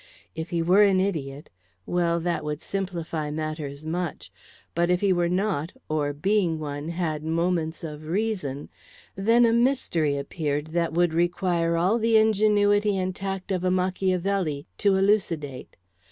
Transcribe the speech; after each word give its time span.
If 0.33 0.49
he 0.49 0.63
were 0.63 0.81
an 0.81 0.99
idiot 0.99 1.51
well, 1.85 2.19
that 2.21 2.43
would 2.43 2.59
simplify 2.59 3.29
matters 3.29 3.85
much; 3.85 4.31
but, 4.73 4.89
if 4.89 4.99
he 5.01 5.13
were 5.13 5.29
not, 5.29 5.73
or, 5.89 6.11
being 6.11 6.57
one, 6.57 6.87
had 6.89 7.21
moments 7.23 7.83
of 7.83 8.05
reason, 8.07 8.69
then 9.15 9.45
a 9.45 9.53
mystery 9.53 10.17
appeared 10.17 10.65
that 10.73 10.91
would 10.93 11.13
require 11.13 11.77
all 11.77 11.99
the 11.99 12.17
ingenuity 12.17 12.97
and 12.97 13.15
tact 13.15 13.51
of 13.51 13.63
a 13.63 13.69
Machiavelli 13.69 14.65
to 14.79 14.95
elucidate. 14.95 15.75